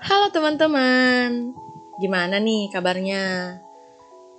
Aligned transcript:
Halo 0.00 0.32
teman-teman, 0.32 1.52
gimana 2.00 2.40
nih 2.40 2.72
kabarnya? 2.72 3.60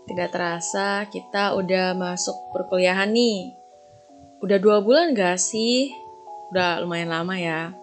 Tidak 0.10 0.30
terasa 0.34 1.06
kita 1.06 1.54
udah 1.54 1.94
masuk 1.94 2.34
perkuliahan 2.50 3.14
nih. 3.14 3.54
Udah 4.42 4.58
dua 4.58 4.82
bulan 4.82 5.14
gak 5.14 5.38
sih? 5.38 5.94
Udah 6.50 6.82
lumayan 6.82 7.14
lama 7.14 7.38
ya. 7.38 7.78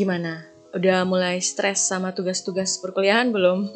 Gimana? 0.00 0.48
Udah 0.72 1.04
mulai 1.04 1.44
stres 1.44 1.84
sama 1.84 2.16
tugas-tugas 2.16 2.80
perkuliahan 2.80 3.28
belum? 3.28 3.68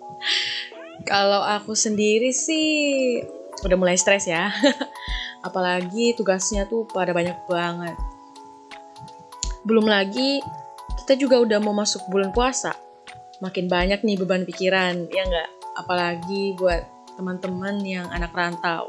Kalau 1.12 1.44
aku 1.44 1.76
sendiri 1.76 2.32
sih 2.32 3.20
udah 3.68 3.76
mulai 3.76 4.00
stres 4.00 4.24
ya. 4.24 4.48
Apalagi 5.46 6.16
tugasnya 6.16 6.64
tuh 6.72 6.88
pada 6.88 7.12
banyak 7.12 7.36
banget. 7.44 8.00
Belum 9.68 9.84
lagi 9.84 10.40
kita 11.08 11.24
juga 11.24 11.40
udah 11.40 11.56
mau 11.64 11.72
masuk 11.72 12.04
bulan 12.12 12.36
puasa. 12.36 12.76
Makin 13.40 13.64
banyak 13.64 14.04
nih 14.04 14.20
beban 14.20 14.44
pikiran, 14.44 15.08
ya 15.08 15.24
nggak? 15.24 15.48
Apalagi 15.80 16.52
buat 16.60 16.84
teman-teman 17.16 17.80
yang 17.80 18.12
anak 18.12 18.28
rantau. 18.36 18.84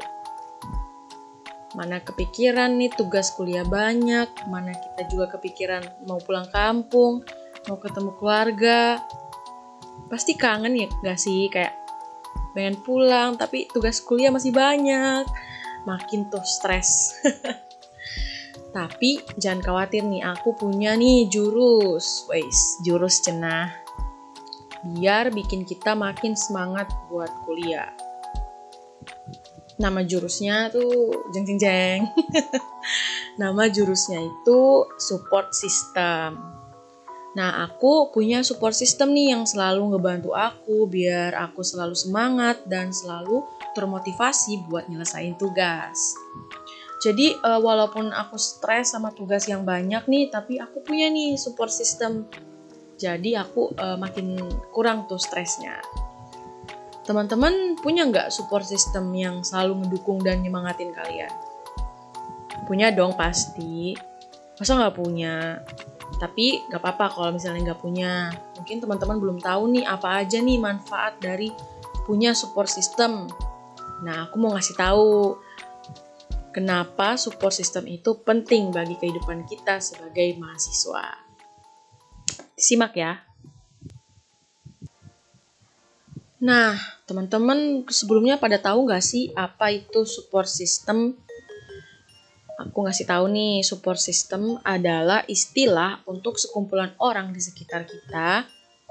Mana 1.72 1.96
kepikiran 2.04 2.76
nih 2.76 2.92
tugas 2.92 3.32
kuliah 3.32 3.64
banyak, 3.64 4.28
mana 4.52 4.76
kita 4.76 5.08
juga 5.08 5.32
kepikiran 5.32 5.80
mau 6.04 6.20
pulang 6.20 6.44
kampung, 6.52 7.24
mau 7.72 7.80
ketemu 7.80 8.12
keluarga. 8.20 9.00
Pasti 10.12 10.36
kangen 10.36 10.76
ya 10.76 10.92
nggak 10.92 11.16
sih? 11.16 11.48
Kayak 11.48 11.72
pengen 12.52 12.76
pulang, 12.84 13.40
tapi 13.40 13.64
tugas 13.72 13.96
kuliah 14.04 14.28
masih 14.28 14.52
banyak. 14.52 15.24
Makin 15.88 16.28
tuh 16.28 16.44
stres. 16.44 17.16
Tapi 18.70 19.18
jangan 19.34 19.60
khawatir 19.66 20.06
nih, 20.06 20.22
aku 20.22 20.54
punya 20.54 20.94
nih 20.94 21.26
jurus. 21.26 22.26
Wais, 22.30 22.78
jurus 22.86 23.18
cenah. 23.26 23.74
Biar 24.94 25.34
bikin 25.34 25.66
kita 25.66 25.98
makin 25.98 26.38
semangat 26.38 26.86
buat 27.10 27.30
kuliah. 27.44 27.90
Nama 29.80 30.04
jurusnya 30.06 30.70
tuh 30.70 31.26
jeng 31.34 31.44
jeng 31.48 31.58
jeng. 31.58 32.00
Nama 33.42 33.66
jurusnya 33.72 34.22
itu 34.22 34.86
support 35.00 35.50
system. 35.50 36.60
Nah, 37.30 37.62
aku 37.62 38.10
punya 38.10 38.42
support 38.42 38.74
system 38.74 39.14
nih 39.14 39.32
yang 39.34 39.46
selalu 39.46 39.94
ngebantu 39.94 40.34
aku 40.34 40.90
biar 40.90 41.30
aku 41.38 41.62
selalu 41.62 41.94
semangat 41.94 42.58
dan 42.66 42.90
selalu 42.90 43.46
termotivasi 43.72 44.66
buat 44.66 44.90
nyelesain 44.90 45.38
tugas. 45.38 46.18
Jadi 47.00 47.32
uh, 47.40 47.56
walaupun 47.56 48.12
aku 48.12 48.36
stres 48.36 48.92
sama 48.92 49.08
tugas 49.16 49.48
yang 49.48 49.64
banyak 49.64 50.04
nih, 50.04 50.28
tapi 50.28 50.60
aku 50.60 50.84
punya 50.84 51.08
nih 51.08 51.40
support 51.40 51.72
system. 51.72 52.28
Jadi 53.00 53.32
aku 53.32 53.72
uh, 53.80 53.96
makin 53.96 54.36
kurang 54.76 55.08
tuh 55.08 55.16
stresnya. 55.16 55.80
Teman-teman 57.08 57.80
punya 57.80 58.04
nggak 58.04 58.28
support 58.28 58.68
system 58.68 59.08
yang 59.16 59.40
selalu 59.40 59.80
mendukung 59.80 60.20
dan 60.20 60.44
nyemangatin 60.44 60.92
kalian? 60.92 61.32
Punya 62.68 62.92
dong 62.92 63.16
pasti. 63.16 63.96
Masa 64.60 64.76
nggak 64.76 64.96
punya? 65.00 65.64
Tapi 66.20 66.68
nggak 66.68 66.84
apa-apa 66.84 67.16
kalau 67.16 67.30
misalnya 67.32 67.72
nggak 67.72 67.80
punya. 67.80 68.28
Mungkin 68.60 68.84
teman-teman 68.84 69.16
belum 69.16 69.38
tahu 69.40 69.72
nih 69.72 69.88
apa 69.88 70.20
aja 70.20 70.36
nih 70.36 70.60
manfaat 70.60 71.16
dari 71.16 71.48
punya 72.04 72.36
support 72.36 72.68
system. 72.68 73.24
Nah, 74.04 74.28
aku 74.28 74.36
mau 74.36 74.52
ngasih 74.52 74.76
tahu 74.76 75.40
Kenapa 76.50 77.14
support 77.14 77.54
system 77.54 77.86
itu 77.86 78.18
penting 78.26 78.74
bagi 78.74 78.98
kehidupan 78.98 79.46
kita 79.46 79.78
sebagai 79.78 80.34
mahasiswa? 80.34 81.14
Simak 82.58 82.92
ya. 82.98 83.22
Nah, 86.42 86.74
teman-teman 87.06 87.86
sebelumnya 87.86 88.34
pada 88.34 88.58
tahu 88.58 88.90
nggak 88.90 89.04
sih 89.04 89.30
apa 89.38 89.70
itu 89.70 90.02
support 90.02 90.50
system? 90.50 91.14
Aku 92.58 92.82
ngasih 92.82 93.06
tahu 93.06 93.30
nih, 93.30 93.62
support 93.62 94.02
system 94.02 94.58
adalah 94.66 95.22
istilah 95.30 96.02
untuk 96.10 96.34
sekumpulan 96.36 96.92
orang 96.98 97.30
di 97.30 97.40
sekitar 97.40 97.86
kita, 97.86 98.44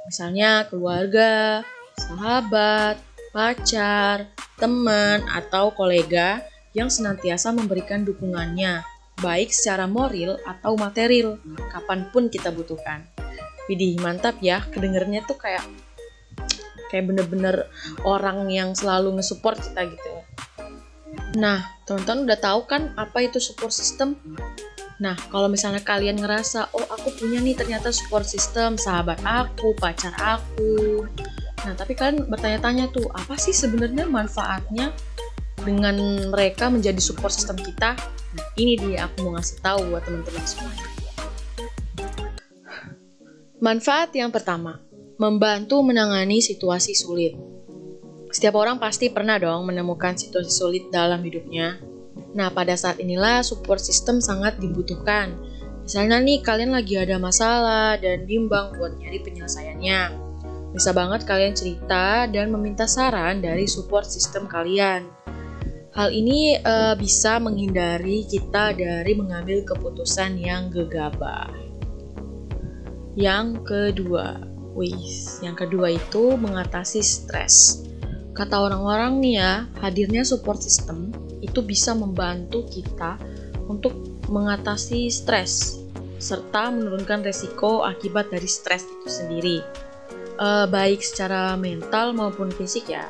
misalnya 0.07 0.65
keluarga, 0.71 1.61
sahabat, 1.99 2.97
pacar, 3.29 4.31
teman, 4.57 5.21
atau 5.29 5.69
kolega 5.75 6.41
yang 6.79 6.87
senantiasa 6.87 7.51
memberikan 7.51 8.07
dukungannya, 8.07 8.87
baik 9.19 9.51
secara 9.51 9.83
moral 9.83 10.39
atau 10.47 10.79
material, 10.79 11.35
kapan 11.75 12.07
pun 12.15 12.31
kita 12.31 12.55
butuhkan. 12.55 13.03
Widih, 13.67 13.99
mantap 13.99 14.39
ya, 14.39 14.63
kedengernya 14.71 15.27
tuh 15.27 15.35
kayak 15.35 15.61
kayak 16.89 17.05
bener-bener 17.05 17.69
orang 18.01 18.49
yang 18.49 18.73
selalu 18.73 19.19
nge-support 19.19 19.61
kita 19.61 19.85
gitu. 19.85 20.11
Nah, 21.37 21.61
teman-teman 21.85 22.25
udah 22.25 22.39
tahu 22.41 22.65
kan 22.65 22.95
apa 22.97 23.29
itu 23.29 23.37
support 23.37 23.69
system? 23.69 24.17
Nah, 24.99 25.15
kalau 25.29 25.47
misalnya 25.47 25.79
kalian 25.85 26.17
ngerasa, 26.17 26.73
oh 26.73 26.87
aku 26.89 27.13
punya 27.13 27.39
nih 27.39 27.55
ternyata 27.55 27.93
support 27.93 28.25
system, 28.25 28.75
sahabat 28.75 29.21
aku, 29.21 29.77
pacar 29.77 30.11
aku. 30.17 31.05
Nah, 31.63 31.73
tapi 31.77 31.93
kalian 31.93 32.27
bertanya-tanya 32.27 32.89
tuh, 32.89 33.07
apa 33.13 33.37
sih 33.37 33.53
sebenarnya 33.53 34.09
manfaatnya 34.09 34.91
dengan 35.63 35.95
mereka 36.29 36.67
menjadi 36.71 36.99
support 36.99 37.31
system 37.33 37.59
kita. 37.59 37.97
Nah 38.37 38.47
ini 38.55 38.77
dia 38.77 39.09
aku 39.09 39.25
mau 39.25 39.35
ngasih 39.35 39.59
tahu 39.59 39.89
buat 39.89 40.05
teman-teman 40.05 40.45
semuanya 40.45 40.99
manfaat 43.59 44.15
yang 44.15 44.31
pertama 44.31 44.79
membantu 45.19 45.83
menangani 45.83 46.39
situasi 46.39 46.95
sulit. 46.95 47.35
Setiap 48.31 48.55
orang 48.55 48.79
pasti 48.79 49.11
pernah 49.11 49.35
dong 49.35 49.67
menemukan 49.67 50.15
situasi 50.15 50.47
sulit 50.47 50.83
dalam 50.95 51.19
hidupnya. 51.19 51.75
Nah 52.39 52.47
pada 52.55 52.79
saat 52.79 53.03
inilah 53.03 53.43
support 53.43 53.83
system 53.83 54.23
sangat 54.23 54.63
dibutuhkan. 54.63 55.35
Misalnya 55.83 56.23
nih 56.23 56.39
kalian 56.39 56.71
lagi 56.71 56.95
ada 56.95 57.19
masalah 57.19 57.99
dan 57.99 58.23
bimbang 58.23 58.79
buat 58.79 58.95
nyari 58.95 59.19
penyelesaiannya. 59.27 60.01
Bisa 60.71 60.95
banget 60.95 61.27
kalian 61.27 61.51
cerita 61.57 62.29
dan 62.31 62.53
meminta 62.53 62.87
saran 62.87 63.43
dari 63.43 63.67
support 63.67 64.07
system 64.07 64.47
kalian. 64.47 65.09
Hal 65.99 66.15
ini 66.15 66.55
uh, 66.55 66.95
bisa 66.95 67.43
menghindari 67.43 68.23
kita 68.23 68.71
dari 68.71 69.19
mengambil 69.19 69.67
keputusan 69.67 70.39
yang 70.39 70.71
gegabah. 70.71 71.51
Yang 73.19 73.67
kedua, 73.67 74.39
wis, 74.79 75.43
yang 75.43 75.59
kedua 75.59 75.91
itu 75.99 76.39
mengatasi 76.39 77.03
stres. 77.03 77.83
Kata 78.31 78.63
orang-orang 78.63 79.19
nih 79.19 79.43
ya, 79.43 79.67
hadirnya 79.83 80.23
support 80.23 80.63
system 80.63 81.11
itu 81.43 81.59
bisa 81.59 81.91
membantu 81.91 82.63
kita 82.71 83.19
untuk 83.67 84.23
mengatasi 84.31 85.11
stres 85.11 85.83
serta 86.15 86.71
menurunkan 86.71 87.27
resiko 87.27 87.83
akibat 87.83 88.31
dari 88.31 88.47
stres 88.47 88.87
itu 88.87 89.07
sendiri. 89.11 89.59
Uh, 90.39 90.63
baik 90.63 91.03
secara 91.03 91.59
mental 91.59 92.15
maupun 92.15 92.55
fisik 92.55 92.87
ya. 92.87 93.03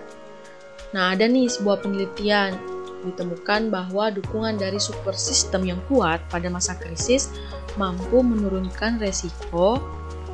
Nah, 0.97 1.13
ada 1.13 1.29
nih 1.29 1.45
sebuah 1.45 1.85
penelitian 1.85 2.78
ditemukan 3.07 3.71
bahwa 3.71 4.11
dukungan 4.11 4.59
dari 4.59 4.77
support 4.81 5.15
system 5.15 5.63
yang 5.63 5.79
kuat 5.87 6.19
pada 6.27 6.51
masa 6.51 6.75
krisis 6.75 7.31
mampu 7.79 8.19
menurunkan 8.19 8.99
resiko 8.99 9.79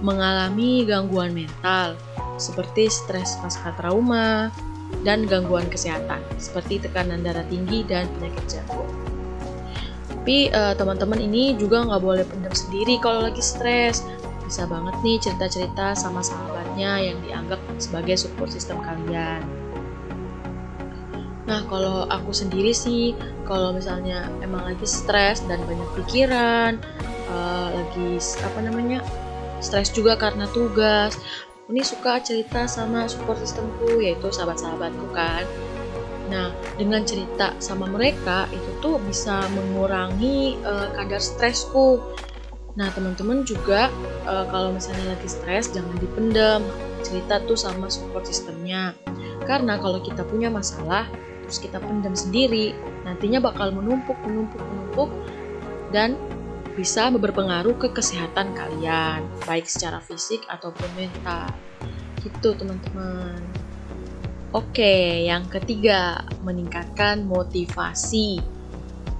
mengalami 0.01 0.83
gangguan 0.83 1.31
mental 1.31 1.95
seperti 2.35 2.91
stres 2.91 3.39
pasca 3.39 3.71
trauma 3.79 4.51
dan 5.07 5.25
gangguan 5.25 5.65
kesehatan 5.71 6.21
seperti 6.37 6.81
tekanan 6.81 7.23
darah 7.23 7.45
tinggi 7.47 7.85
dan 7.87 8.09
penyakit 8.17 8.59
jantung. 8.59 8.89
Tapi 10.09 10.49
uh, 10.49 10.73
teman-teman 10.73 11.21
ini 11.21 11.53
juga 11.53 11.85
nggak 11.85 12.01
boleh 12.01 12.25
pendam 12.25 12.53
sendiri 12.53 12.97
kalau 12.97 13.29
lagi 13.29 13.45
stres. 13.45 14.01
Bisa 14.45 14.65
banget 14.69 14.93
nih 15.01 15.17
cerita-cerita 15.21 15.97
sama 15.97 16.21
sahabatnya 16.21 17.01
yang 17.01 17.17
dianggap 17.25 17.61
sebagai 17.77 18.17
support 18.17 18.49
system 18.49 18.81
kalian. 18.81 19.64
Nah, 21.45 21.61
kalau 21.69 22.09
aku 22.09 22.33
sendiri 22.33 22.73
sih, 22.73 23.13
kalau 23.45 23.69
misalnya 23.69 24.25
emang 24.41 24.65
lagi 24.65 24.85
stres 24.89 25.45
dan 25.45 25.61
banyak 25.69 25.89
pikiran, 26.01 26.81
uh, 27.29 27.69
lagi 27.69 28.17
apa 28.41 28.59
namanya, 28.65 28.99
stres 29.61 29.93
juga 29.93 30.17
karena 30.17 30.49
tugas, 30.49 31.13
nih 31.69 31.85
suka 31.85 32.17
cerita 32.21 32.65
sama 32.65 33.05
support 33.05 33.37
systemku, 33.41 34.01
yaitu 34.01 34.29
sahabat-sahabatku 34.33 35.05
kan. 35.13 35.45
Nah, 36.33 36.49
dengan 36.81 37.05
cerita 37.05 37.53
sama 37.61 37.85
mereka 37.85 38.49
itu 38.49 38.69
tuh 38.81 38.97
bisa 39.05 39.45
mengurangi 39.53 40.57
uh, 40.65 40.89
kadar 40.97 41.21
stresku. 41.21 42.01
Nah, 42.73 42.89
teman-teman 42.89 43.45
juga 43.45 43.93
uh, 44.25 44.49
kalau 44.49 44.73
misalnya 44.73 45.13
lagi 45.13 45.29
stres 45.29 45.69
jangan 45.69 45.93
dipendam, 46.01 46.65
cerita 47.05 47.37
tuh 47.45 47.53
sama 47.53 47.85
support 47.93 48.25
systemnya. 48.25 48.97
Karena 49.45 49.77
kalau 49.77 50.01
kita 50.01 50.25
punya 50.25 50.49
masalah, 50.49 51.05
terus 51.45 51.61
kita 51.61 51.77
pendam 51.77 52.17
sendiri, 52.17 52.73
nantinya 53.05 53.39
bakal 53.39 53.69
menumpuk, 53.71 54.17
menumpuk, 54.25 54.61
menumpuk, 54.61 55.09
dan 55.93 56.17
bisa 56.75 57.07
berpengaruh 57.07 57.79
ke 57.79 57.87
kesehatan 57.95 58.51
kalian, 58.51 59.23
baik 59.47 59.63
secara 59.63 60.03
fisik 60.03 60.43
ataupun 60.51 60.89
mental. 60.99 61.47
Gitu, 62.19 62.51
teman-teman. 62.57 63.39
Oke, 64.51 65.23
yang 65.23 65.47
ketiga, 65.47 66.25
meningkatkan 66.43 67.23
motivasi. 67.23 68.39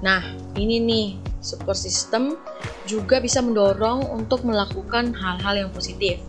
Nah, 0.04 0.20
ini 0.56 0.76
nih, 0.80 1.08
support 1.40 1.76
system 1.76 2.36
juga 2.84 3.22
bisa 3.22 3.40
mendorong 3.40 4.04
untuk 4.12 4.44
melakukan 4.44 5.16
hal-hal 5.16 5.66
yang 5.66 5.70
positif. 5.72 6.20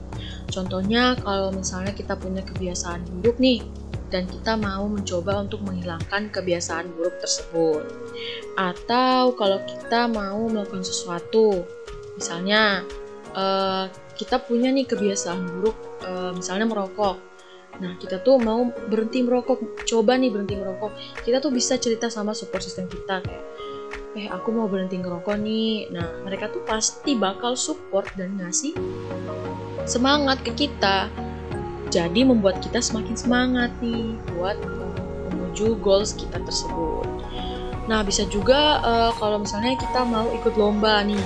Contohnya, 0.47 1.19
kalau 1.19 1.51
misalnya 1.51 1.91
kita 1.91 2.15
punya 2.15 2.39
kebiasaan 2.43 3.03
buruk 3.19 3.39
nih, 3.39 3.63
dan 4.07 4.23
kita 4.27 4.55
mau 4.55 4.87
mencoba 4.87 5.43
untuk 5.43 5.63
menghilangkan 5.67 6.31
kebiasaan 6.31 6.95
buruk 6.95 7.19
tersebut. 7.19 7.83
Atau 8.55 9.35
kalau 9.35 9.59
kita 9.67 10.07
mau 10.07 10.47
melakukan 10.47 10.83
sesuatu, 10.83 11.67
misalnya 12.15 12.87
uh, 13.35 13.91
kita 14.15 14.39
punya 14.41 14.71
nih 14.71 14.87
kebiasaan 14.87 15.43
buruk, 15.59 15.77
uh, 16.07 16.31
misalnya 16.31 16.65
merokok. 16.65 17.19
Nah, 17.77 17.93
kita 18.01 18.25
tuh 18.25 18.41
mau 18.41 18.65
berhenti 18.89 19.21
merokok, 19.21 19.85
coba 19.85 20.17
nih 20.17 20.33
berhenti 20.33 20.57
merokok. 20.57 20.97
Kita 21.21 21.37
tuh 21.37 21.53
bisa 21.53 21.77
cerita 21.77 22.09
sama 22.09 22.33
support 22.33 22.65
system 22.65 22.89
kita 22.89 23.21
kayak, 23.21 23.43
eh 24.17 24.25
aku 24.33 24.49
mau 24.49 24.65
berhenti 24.65 24.97
ngerokok 24.97 25.37
nih. 25.37 25.93
Nah, 25.93 26.25
mereka 26.25 26.49
tuh 26.49 26.65
pasti 26.65 27.13
bakal 27.13 27.53
support 27.53 28.09
dan 28.17 28.33
ngasih 28.41 28.73
semangat 29.85 30.41
ke 30.41 30.67
kita 30.67 31.07
jadi 31.87 32.21
membuat 32.27 32.59
kita 32.59 32.83
semakin 32.83 33.15
semangat 33.15 33.71
nih 33.79 34.15
buat 34.35 34.57
menuju 35.31 35.79
goals 35.81 36.13
kita 36.13 36.37
tersebut. 36.43 37.07
Nah, 37.87 38.03
bisa 38.03 38.27
juga 38.27 38.83
uh, 38.83 39.11
kalau 39.15 39.41
misalnya 39.41 39.79
kita 39.79 40.03
mau 40.03 40.27
ikut 40.35 40.53
lomba 40.59 41.01
nih. 41.07 41.23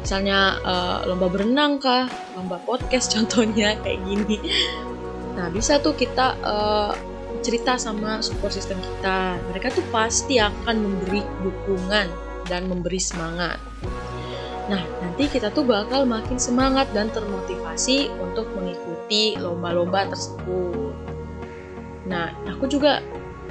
Misalnya 0.00 0.56
uh, 0.64 1.04
lomba 1.04 1.28
berenang 1.28 1.76
kah, 1.76 2.08
lomba 2.34 2.56
podcast 2.64 3.10
contohnya 3.14 3.76
kayak 3.84 4.00
gini. 4.08 4.40
Nah, 5.36 5.52
bisa 5.52 5.76
tuh 5.78 5.92
kita 5.92 6.40
uh, 6.40 6.96
cerita 7.44 7.76
sama 7.76 8.24
support 8.24 8.50
system 8.56 8.80
kita. 8.80 9.36
Mereka 9.52 9.76
tuh 9.76 9.84
pasti 9.92 10.40
akan 10.40 10.74
memberi 10.80 11.20
dukungan 11.44 12.08
dan 12.48 12.64
memberi 12.66 12.98
semangat. 12.98 13.60
Nah, 14.66 14.82
nanti 14.98 15.30
kita 15.30 15.54
tuh 15.54 15.62
bakal 15.62 16.02
makin 16.02 16.42
semangat 16.42 16.90
dan 16.90 17.06
termotivasi 17.14 18.10
untuk 18.18 18.50
mengikuti 18.58 19.38
lomba-lomba 19.38 20.10
tersebut. 20.10 20.94
Nah, 22.10 22.34
aku 22.50 22.66
juga 22.66 22.98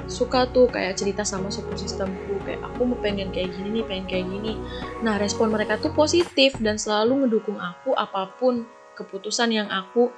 suka 0.06 0.46
tuh 0.52 0.68
kayak 0.68 0.94
cerita 0.94 1.26
sama 1.26 1.50
support 1.50 1.80
systemku 1.80 2.38
kayak 2.46 2.62
aku 2.62 2.86
mau 2.86 2.98
pengen 3.00 3.32
kayak 3.32 3.56
gini 3.56 3.80
nih, 3.80 3.84
pengen 3.88 4.06
kayak 4.06 4.26
gini. 4.28 4.52
Nah, 5.00 5.16
respon 5.16 5.48
mereka 5.48 5.80
tuh 5.80 5.90
positif 5.96 6.60
dan 6.60 6.76
selalu 6.76 7.26
ngedukung 7.26 7.56
aku 7.56 7.96
apa 7.96 8.28
pun 8.36 8.68
keputusan 8.94 9.56
yang 9.56 9.68
aku 9.72 10.12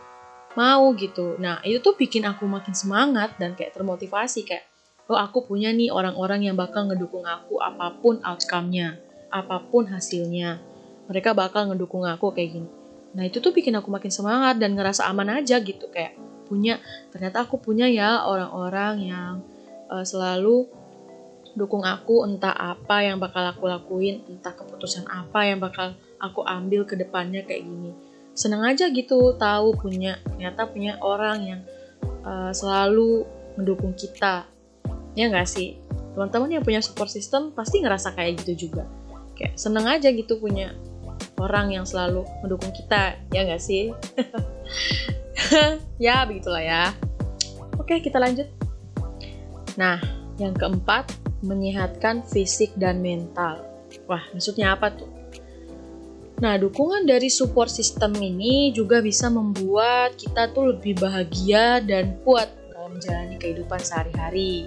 mau 0.58 0.90
gitu. 0.98 1.38
Nah, 1.38 1.62
itu 1.62 1.78
tuh 1.78 1.94
bikin 1.94 2.26
aku 2.26 2.42
makin 2.50 2.74
semangat 2.74 3.38
dan 3.38 3.54
kayak 3.54 3.70
termotivasi 3.70 4.42
kayak 4.42 4.66
oh 5.08 5.16
aku 5.16 5.46
punya 5.46 5.70
nih 5.72 5.94
orang-orang 5.94 6.50
yang 6.50 6.56
bakal 6.58 6.84
ngedukung 6.84 7.24
aku 7.24 7.62
apa 7.62 7.96
pun 8.02 8.20
outcome-nya, 8.20 9.00
apa 9.32 9.62
pun 9.72 9.88
hasilnya 9.88 10.67
mereka 11.08 11.32
bakal 11.32 11.72
ngedukung 11.72 12.04
aku 12.04 12.30
kayak 12.36 12.60
gini. 12.60 12.70
Nah 13.16 13.24
itu 13.24 13.40
tuh 13.40 13.50
bikin 13.56 13.72
aku 13.80 13.88
makin 13.88 14.12
semangat 14.12 14.60
dan 14.60 14.76
ngerasa 14.76 15.08
aman 15.08 15.40
aja 15.40 15.56
gitu 15.64 15.88
kayak 15.88 16.14
punya 16.44 16.80
ternyata 17.12 17.44
aku 17.44 17.60
punya 17.60 17.88
ya 17.88 18.24
orang-orang 18.24 18.94
yang 19.08 19.34
uh, 19.88 20.04
selalu 20.04 20.68
dukung 21.56 21.82
aku 21.82 22.22
entah 22.28 22.52
apa 22.54 23.02
yang 23.04 23.18
bakal 23.18 23.42
aku 23.42 23.66
lakuin 23.66 24.22
entah 24.28 24.54
keputusan 24.54 25.08
apa 25.10 25.48
yang 25.48 25.58
bakal 25.58 25.96
aku 26.20 26.44
ambil 26.44 26.84
ke 26.84 26.94
depannya 26.94 27.42
kayak 27.42 27.64
gini. 27.64 27.92
Seneng 28.36 28.62
aja 28.62 28.86
gitu 28.92 29.34
tahu 29.34 29.74
punya 29.74 30.20
ternyata 30.22 30.68
punya 30.70 31.00
orang 31.02 31.38
yang 31.42 31.60
uh, 32.22 32.52
selalu 32.54 33.26
mendukung 33.58 33.96
kita. 33.96 34.46
Ya 35.18 35.26
nggak 35.26 35.48
sih? 35.50 35.80
Teman-teman 36.14 36.60
yang 36.60 36.62
punya 36.62 36.78
support 36.78 37.10
system 37.10 37.50
pasti 37.50 37.82
ngerasa 37.82 38.14
kayak 38.14 38.46
gitu 38.46 38.70
juga. 38.70 38.86
Kayak 39.34 39.58
seneng 39.58 39.90
aja 39.90 40.10
gitu 40.14 40.38
punya 40.38 40.70
orang 41.38 41.72
yang 41.72 41.86
selalu 41.86 42.26
mendukung 42.44 42.70
kita 42.74 43.16
ya 43.32 43.46
nggak 43.46 43.62
sih? 43.62 43.90
Ya 45.98 46.26
begitulah 46.26 46.60
ya. 46.60 46.92
Oke 47.78 48.02
kita 48.02 48.18
lanjut. 48.18 48.50
Nah 49.78 50.02
yang 50.36 50.52
keempat 50.52 51.14
menyehatkan 51.40 52.26
fisik 52.26 52.74
dan 52.74 53.00
mental. 53.00 53.62
Wah 54.10 54.22
maksudnya 54.34 54.74
apa 54.74 54.92
tuh? 54.92 55.08
Nah, 56.38 56.54
dukungan 56.54 57.02
dari 57.02 57.26
support 57.26 57.66
system 57.66 58.14
ini 58.14 58.70
juga 58.70 59.02
bisa 59.02 59.26
membuat 59.26 60.14
kita 60.14 60.46
tuh 60.54 60.70
lebih 60.70 60.94
bahagia 61.02 61.82
dan 61.82 62.14
kuat 62.22 62.46
dalam 62.70 62.94
menjalani 62.94 63.34
kehidupan 63.42 63.82
sehari-hari. 63.82 64.62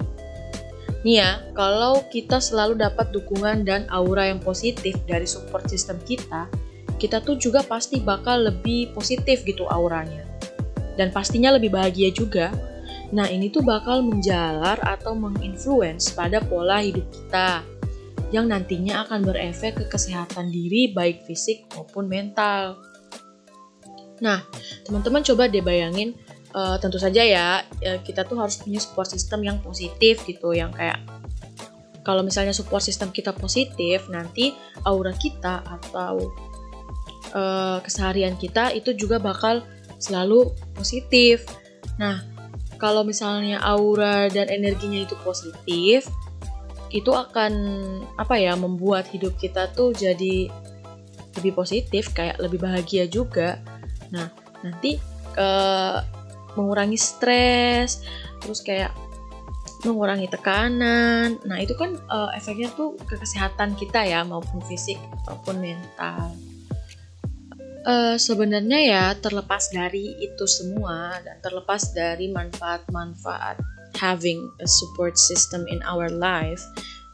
Nih 1.02 1.18
ya, 1.18 1.42
kalau 1.58 2.06
kita 2.14 2.38
selalu 2.38 2.78
dapat 2.78 3.10
dukungan 3.10 3.66
dan 3.66 3.90
aura 3.90 4.30
yang 4.30 4.38
positif 4.38 4.94
dari 5.10 5.26
support 5.26 5.66
system 5.66 5.98
kita, 6.06 6.46
kita 7.02 7.18
tuh 7.26 7.42
juga 7.42 7.66
pasti 7.66 7.98
bakal 7.98 8.46
lebih 8.46 8.94
positif 8.94 9.42
gitu 9.42 9.66
auranya. 9.66 10.22
Dan 10.94 11.10
pastinya 11.10 11.58
lebih 11.58 11.74
bahagia 11.74 12.14
juga. 12.14 12.54
Nah, 13.10 13.26
ini 13.26 13.50
tuh 13.50 13.66
bakal 13.66 14.06
menjalar 14.06 14.78
atau 14.86 15.18
menginfluence 15.18 16.14
pada 16.14 16.38
pola 16.38 16.86
hidup 16.86 17.10
kita 17.10 17.66
yang 18.32 18.48
nantinya 18.48 19.04
akan 19.04 19.28
berefek 19.28 19.82
ke 19.82 19.86
kesehatan 19.92 20.54
diri 20.54 20.94
baik 20.94 21.26
fisik 21.28 21.68
maupun 21.76 22.08
mental. 22.08 22.80
Nah, 24.24 24.46
teman-teman 24.88 25.26
coba 25.26 25.50
deh 25.50 25.66
bayangin 25.66 26.16
uh, 26.56 26.78
tentu 26.80 26.98
saja 27.00 27.22
ya 27.24 27.64
uh, 27.64 28.00
kita 28.04 28.24
tuh 28.28 28.40
harus 28.40 28.60
punya 28.60 28.80
support 28.80 29.08
system 29.10 29.44
yang 29.44 29.58
positif 29.60 30.24
gitu 30.28 30.56
yang 30.56 30.72
kayak 30.72 31.00
kalau 32.02 32.26
misalnya 32.26 32.54
support 32.54 32.82
system 32.82 33.14
kita 33.14 33.30
positif 33.34 34.10
nanti 34.10 34.58
aura 34.86 35.14
kita 35.14 35.62
atau 35.62 36.34
uh, 37.38 37.78
keseharian 37.86 38.36
kita 38.38 38.74
itu 38.74 38.94
juga 38.98 39.22
bakal 39.22 39.62
selalu 40.02 40.50
positif. 40.74 41.46
Nah, 42.02 42.26
kalau 42.82 43.06
misalnya 43.06 43.62
aura 43.62 44.26
dan 44.34 44.50
energinya 44.50 45.06
itu 45.06 45.14
positif, 45.22 46.10
itu 46.90 47.12
akan 47.14 47.54
apa 48.18 48.36
ya 48.42 48.58
membuat 48.58 49.08
hidup 49.14 49.38
kita 49.38 49.70
tuh 49.78 49.94
jadi 49.94 50.50
lebih 51.40 51.54
positif, 51.56 52.12
kayak 52.12 52.42
lebih 52.42 52.60
bahagia 52.60 53.06
juga. 53.06 53.62
Nah, 54.10 54.28
nanti 54.66 54.98
uh, 55.38 56.02
mengurangi 56.56 57.00
stres, 57.00 58.04
terus 58.44 58.62
kayak 58.62 58.92
mengurangi 59.86 60.30
tekanan. 60.30 61.42
Nah, 61.46 61.58
itu 61.58 61.74
kan 61.74 61.98
uh, 62.10 62.30
efeknya 62.38 62.70
tuh 62.78 62.98
ke 63.02 63.18
kesehatan 63.18 63.74
kita 63.78 64.06
ya, 64.06 64.22
maupun 64.22 64.62
fisik 64.66 64.98
ataupun 65.26 65.58
mental. 65.58 66.34
Uh, 67.82 68.14
sebenarnya 68.14 68.80
ya 68.86 69.04
terlepas 69.18 69.74
dari 69.74 70.14
itu 70.22 70.46
semua 70.46 71.18
dan 71.26 71.42
terlepas 71.42 71.98
dari 71.98 72.30
manfaat-manfaat 72.30 73.58
having 73.98 74.38
a 74.62 74.68
support 74.70 75.18
system 75.18 75.66
in 75.66 75.82
our 75.90 76.06
life 76.14 76.62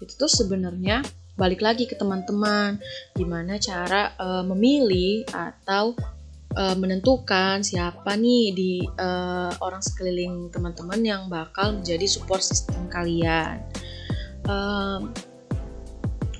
itu 0.03 0.11
tuh 0.19 0.27
sebenarnya 0.27 1.01
balik 1.37 1.61
lagi 1.61 1.85
ke 1.85 1.95
teman-teman 1.95 2.83
gimana 3.13 3.61
cara 3.61 4.11
uh, 4.17 4.43
memilih 4.43 5.23
atau 5.31 5.93
uh, 6.57 6.75
menentukan 6.75 7.61
siapa 7.61 8.17
nih 8.17 8.45
di 8.51 8.73
uh, 8.97 9.53
orang 9.61 9.79
sekeliling 9.79 10.49
teman-teman 10.49 10.99
yang 11.05 11.21
bakal 11.29 11.77
menjadi 11.77 12.09
support 12.09 12.41
system 12.41 12.89
kalian. 12.89 13.61
Uh, 14.49 15.05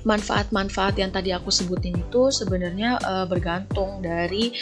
manfaat-manfaat 0.06 0.96
yang 0.96 1.12
tadi 1.12 1.36
aku 1.36 1.52
sebutin 1.52 1.92
itu 1.98 2.32
sebenarnya 2.32 2.96
uh, 3.02 3.26
bergantung 3.28 4.00
dari 4.00 4.54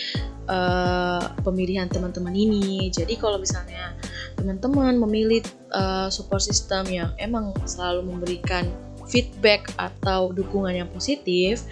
uh, 0.50 1.22
pemilihan 1.46 1.86
teman-teman 1.86 2.34
ini. 2.34 2.90
Jadi 2.90 3.14
kalau 3.14 3.38
misalnya 3.38 3.94
teman-teman 4.34 4.98
memilih 4.98 5.46
uh, 5.70 6.10
support 6.10 6.42
system 6.42 6.88
yang 6.90 7.10
emang 7.22 7.54
selalu 7.68 8.10
memberikan 8.10 8.66
feedback 9.06 9.70
atau 9.78 10.34
dukungan 10.34 10.74
yang 10.74 10.90
positif, 10.90 11.62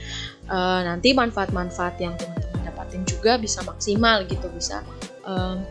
uh, 0.46 0.86
nanti 0.86 1.10
manfaat-manfaat 1.10 1.98
yang 1.98 2.14
dapatin 2.94 3.02
juga 3.10 3.34
bisa 3.34 3.58
maksimal 3.66 4.22
gitu, 4.30 4.46
bisa 4.54 4.86
um, 5.26 5.66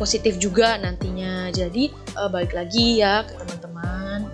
positif 0.00 0.40
juga 0.40 0.80
nantinya. 0.80 1.52
Jadi 1.52 1.92
uh, 2.16 2.32
balik 2.32 2.56
lagi 2.56 3.04
ya 3.04 3.20
ke 3.28 3.36
teman-teman 3.36 4.24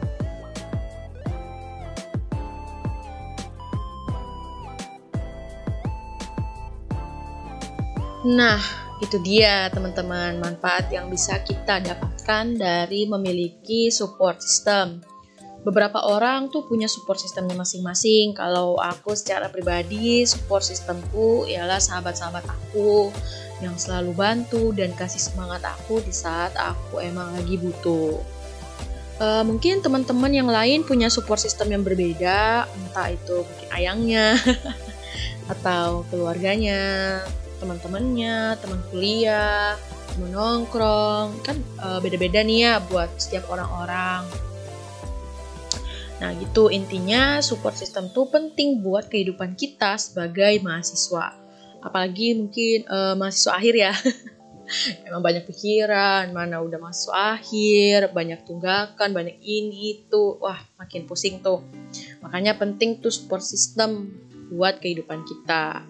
Nah, 8.22 8.62
itu 9.02 9.18
dia 9.18 9.66
teman-teman 9.74 10.38
manfaat 10.38 10.86
yang 10.94 11.10
bisa 11.10 11.42
kita 11.42 11.82
dapatkan 11.82 12.54
dari 12.54 13.02
memiliki 13.10 13.90
support 13.90 14.38
system. 14.38 15.02
Beberapa 15.62 16.02
orang 16.02 16.50
tuh 16.50 16.66
punya 16.66 16.90
support 16.90 17.22
sistemnya 17.22 17.54
masing-masing. 17.54 18.34
Kalau 18.34 18.78
aku 18.78 19.14
secara 19.14 19.46
pribadi, 19.46 20.26
support 20.26 20.66
sistemku 20.66 21.46
ialah 21.46 21.78
sahabat-sahabat 21.78 22.42
aku 22.46 23.14
yang 23.62 23.78
selalu 23.78 24.12
bantu 24.12 24.74
dan 24.74 24.90
kasih 24.98 25.22
semangat 25.22 25.62
aku 25.62 26.02
di 26.02 26.10
saat 26.10 26.50
aku 26.58 26.98
emang 26.98 27.30
lagi 27.38 27.54
butuh. 27.62 28.18
Uh, 29.22 29.46
mungkin 29.46 29.78
teman-teman 29.78 30.34
yang 30.34 30.50
lain 30.50 30.82
punya 30.82 31.06
support 31.06 31.38
system 31.38 31.70
yang 31.70 31.86
berbeda, 31.86 32.66
entah 32.66 33.06
itu 33.14 33.46
mungkin 33.46 33.68
ayangnya 33.70 34.34
atau 35.52 36.02
keluarganya, 36.10 37.22
teman-temannya, 37.62 38.58
teman 38.58 38.82
kuliah, 38.90 39.78
teman 40.10 40.34
nongkrong, 40.34 41.38
kan 41.46 41.54
uh, 41.78 42.02
beda-beda 42.02 42.42
nih 42.42 42.58
ya 42.66 42.74
buat 42.82 43.14
setiap 43.14 43.46
orang-orang. 43.46 44.26
Nah 46.22 46.30
gitu 46.38 46.70
intinya 46.70 47.42
support 47.42 47.74
system 47.74 48.06
tuh 48.14 48.30
penting 48.30 48.78
buat 48.78 49.10
kehidupan 49.10 49.58
kita 49.58 49.98
sebagai 49.98 50.62
mahasiswa. 50.62 51.34
Apalagi 51.82 52.38
mungkin 52.38 52.86
uh, 52.86 53.18
mahasiswa 53.18 53.58
akhir 53.58 53.74
ya. 53.74 53.90
Emang 55.10 55.20
banyak 55.20 55.42
pikiran, 55.50 56.30
mana 56.30 56.62
udah 56.62 56.78
masuk 56.78 57.10
akhir, 57.10 58.14
banyak 58.14 58.46
tunggakan, 58.46 59.10
banyak 59.10 59.36
ini 59.42 60.00
itu, 60.00 60.38
wah 60.38 60.62
makin 60.78 61.04
pusing 61.04 61.42
tuh. 61.42 61.66
Makanya 62.22 62.56
penting 62.56 63.02
tuh 63.02 63.10
support 63.10 63.42
system 63.42 64.14
buat 64.54 64.78
kehidupan 64.78 65.26
kita. 65.26 65.84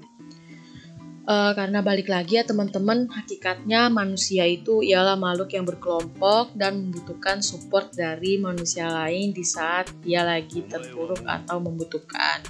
Uh, 1.23 1.55
karena 1.55 1.87
balik 1.87 2.11
lagi 2.11 2.35
ya 2.35 2.43
teman-teman, 2.43 3.07
hakikatnya 3.07 3.87
manusia 3.87 4.43
itu 4.43 4.83
ialah 4.83 5.15
makhluk 5.15 5.55
yang 5.55 5.63
berkelompok 5.63 6.51
dan 6.59 6.83
membutuhkan 6.83 7.39
support 7.39 7.95
dari 7.95 8.43
manusia 8.43 8.91
lain 8.91 9.31
di 9.31 9.47
saat 9.47 9.87
dia 10.03 10.27
lagi 10.27 10.67
terpuruk 10.67 11.23
atau 11.23 11.63
membutuhkan. 11.63 12.43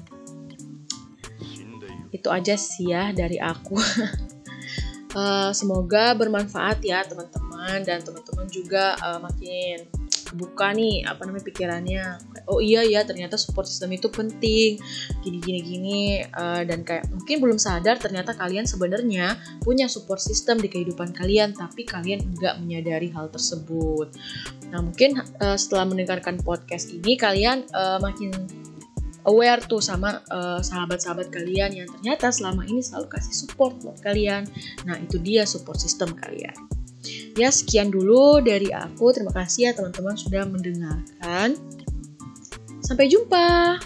Itu 2.08 2.32
aja 2.32 2.56
sih 2.56 2.88
ya 2.88 3.12
dari 3.12 3.36
aku. 3.36 3.76
uh, 5.20 5.52
semoga 5.60 6.16
bermanfaat 6.16 6.80
ya 6.80 7.04
teman-teman 7.04 7.84
dan 7.84 8.00
teman-teman 8.00 8.48
juga 8.48 8.96
uh, 9.04 9.20
makin 9.20 9.84
kebuka 10.32 10.72
nih 10.72 11.04
apa 11.04 11.28
namanya 11.28 11.44
pikirannya 11.44 12.04
oh 12.46 12.58
iya 12.58 12.82
ya 12.82 13.02
ternyata 13.06 13.38
support 13.38 13.68
system 13.68 13.92
itu 13.94 14.08
penting 14.08 14.78
gini 15.22 15.38
gini 15.38 15.60
gini 15.60 16.00
uh, 16.34 16.62
dan 16.66 16.82
kayak 16.82 17.06
mungkin 17.10 17.36
belum 17.42 17.58
sadar 17.58 17.98
ternyata 17.98 18.34
kalian 18.34 18.66
sebenarnya 18.66 19.38
punya 19.62 19.86
support 19.86 20.18
system 20.18 20.58
di 20.58 20.70
kehidupan 20.70 21.14
kalian 21.14 21.54
tapi 21.54 21.86
kalian 21.86 22.22
nggak 22.38 22.58
menyadari 22.62 23.12
hal 23.12 23.30
tersebut 23.30 24.10
nah 24.72 24.80
mungkin 24.80 25.20
uh, 25.42 25.58
setelah 25.58 25.86
mendengarkan 25.86 26.40
podcast 26.40 26.90
ini 26.90 27.14
kalian 27.14 27.66
uh, 27.76 28.00
makin 28.02 28.32
aware 29.22 29.62
tuh 29.62 29.78
sama 29.78 30.18
sahabat-sahabat 30.66 31.30
uh, 31.30 31.32
kalian 31.32 31.70
yang 31.70 31.86
ternyata 31.86 32.34
selama 32.34 32.66
ini 32.66 32.82
selalu 32.82 33.06
kasih 33.06 33.46
support 33.46 33.78
buat 33.78 34.02
kalian. 34.02 34.50
Nah, 34.82 34.98
itu 34.98 35.22
dia 35.22 35.46
support 35.46 35.78
system 35.78 36.10
kalian. 36.18 36.50
Ya, 37.34 37.50
sekian 37.50 37.90
dulu 37.90 38.38
dari 38.44 38.70
aku. 38.70 39.10
Terima 39.10 39.34
kasih 39.34 39.70
ya 39.70 39.72
teman-teman 39.74 40.14
sudah 40.14 40.46
mendengarkan. 40.46 41.58
Sampai 42.82 43.06
jumpa. 43.08 43.78